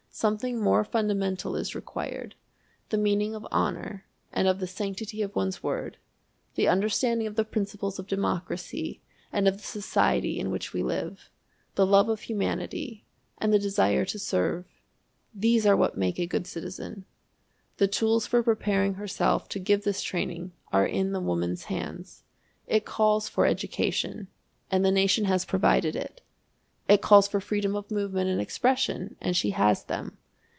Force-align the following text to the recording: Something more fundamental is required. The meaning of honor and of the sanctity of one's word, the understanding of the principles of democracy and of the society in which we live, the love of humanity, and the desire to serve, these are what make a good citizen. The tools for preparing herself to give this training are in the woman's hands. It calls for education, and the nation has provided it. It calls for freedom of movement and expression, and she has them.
Something 0.13 0.59
more 0.59 0.83
fundamental 0.83 1.55
is 1.55 1.73
required. 1.73 2.35
The 2.89 2.97
meaning 2.97 3.33
of 3.33 3.47
honor 3.49 4.03
and 4.33 4.45
of 4.45 4.59
the 4.59 4.67
sanctity 4.67 5.21
of 5.21 5.33
one's 5.37 5.63
word, 5.63 5.95
the 6.55 6.67
understanding 6.67 7.27
of 7.27 7.37
the 7.37 7.45
principles 7.45 7.97
of 7.97 8.07
democracy 8.07 9.01
and 9.31 9.47
of 9.47 9.55
the 9.57 9.63
society 9.63 10.37
in 10.37 10.51
which 10.51 10.73
we 10.73 10.83
live, 10.83 11.29
the 11.75 11.85
love 11.87 12.09
of 12.09 12.19
humanity, 12.23 13.05
and 13.37 13.53
the 13.53 13.57
desire 13.57 14.03
to 14.03 14.19
serve, 14.19 14.65
these 15.33 15.65
are 15.65 15.77
what 15.77 15.97
make 15.97 16.19
a 16.19 16.27
good 16.27 16.45
citizen. 16.45 17.05
The 17.77 17.87
tools 17.87 18.27
for 18.27 18.43
preparing 18.43 18.95
herself 18.95 19.47
to 19.49 19.59
give 19.59 19.85
this 19.85 20.01
training 20.03 20.51
are 20.73 20.85
in 20.85 21.13
the 21.13 21.21
woman's 21.21 21.63
hands. 21.63 22.23
It 22.67 22.83
calls 22.83 23.29
for 23.29 23.45
education, 23.45 24.27
and 24.69 24.83
the 24.83 24.91
nation 24.91 25.23
has 25.25 25.45
provided 25.45 25.95
it. 25.95 26.19
It 26.87 27.01
calls 27.01 27.25
for 27.27 27.39
freedom 27.39 27.73
of 27.75 27.89
movement 27.89 28.29
and 28.29 28.41
expression, 28.41 29.15
and 29.21 29.37
she 29.37 29.51
has 29.51 29.85
them. 29.85 30.17